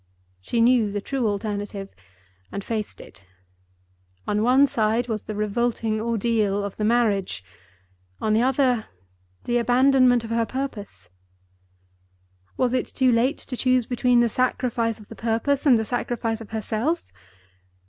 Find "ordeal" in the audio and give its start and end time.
6.01-6.63